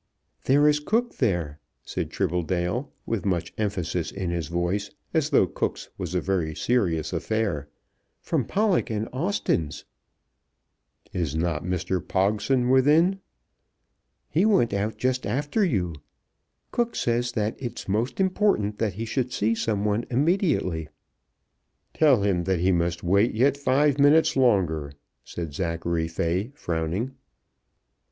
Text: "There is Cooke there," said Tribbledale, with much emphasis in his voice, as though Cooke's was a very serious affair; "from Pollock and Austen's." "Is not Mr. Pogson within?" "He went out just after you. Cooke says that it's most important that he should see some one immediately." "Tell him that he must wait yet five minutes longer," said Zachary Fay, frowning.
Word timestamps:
"There 0.45 0.67
is 0.67 0.79
Cooke 0.79 1.17
there," 1.17 1.59
said 1.83 2.09
Tribbledale, 2.09 2.89
with 3.05 3.23
much 3.23 3.53
emphasis 3.55 4.11
in 4.11 4.31
his 4.31 4.47
voice, 4.47 4.89
as 5.13 5.29
though 5.29 5.45
Cooke's 5.45 5.89
was 5.95 6.15
a 6.15 6.21
very 6.21 6.55
serious 6.55 7.13
affair; 7.13 7.69
"from 8.19 8.43
Pollock 8.43 8.89
and 8.89 9.07
Austen's." 9.13 9.85
"Is 11.13 11.35
not 11.35 11.63
Mr. 11.63 11.99
Pogson 12.01 12.69
within?" 12.71 13.19
"He 14.27 14.43
went 14.43 14.73
out 14.73 14.97
just 14.97 15.27
after 15.27 15.63
you. 15.63 15.93
Cooke 16.71 16.95
says 16.95 17.33
that 17.33 17.55
it's 17.61 17.87
most 17.87 18.19
important 18.19 18.79
that 18.79 18.93
he 18.93 19.05
should 19.05 19.31
see 19.31 19.53
some 19.53 19.85
one 19.85 20.05
immediately." 20.09 20.87
"Tell 21.93 22.23
him 22.23 22.45
that 22.45 22.59
he 22.61 22.71
must 22.71 23.03
wait 23.03 23.35
yet 23.35 23.55
five 23.55 23.99
minutes 23.99 24.35
longer," 24.35 24.93
said 25.23 25.53
Zachary 25.53 26.07
Fay, 26.07 26.49
frowning. 26.55 27.11